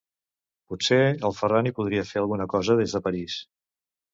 Potser 0.71 0.97
el 1.29 1.35
Ferran 1.41 1.69
hi 1.71 1.73
podria 1.81 2.07
fer 2.13 2.19
alguna 2.25 2.51
cosa 2.55 2.79
des 2.81 2.99
de 2.99 3.03
París. 3.11 3.37